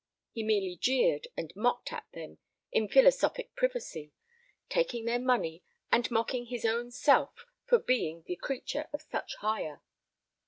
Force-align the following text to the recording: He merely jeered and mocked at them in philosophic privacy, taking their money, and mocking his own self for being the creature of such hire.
He 0.31 0.41
merely 0.41 0.77
jeered 0.77 1.27
and 1.37 1.53
mocked 1.55 1.93
at 1.93 2.07
them 2.11 2.39
in 2.71 2.87
philosophic 2.87 3.53
privacy, 3.55 4.13
taking 4.67 5.05
their 5.05 5.19
money, 5.19 5.63
and 5.91 6.09
mocking 6.09 6.47
his 6.47 6.65
own 6.65 6.89
self 6.89 7.45
for 7.67 7.77
being 7.77 8.23
the 8.25 8.35
creature 8.37 8.89
of 8.93 9.03
such 9.03 9.35
hire. 9.41 9.83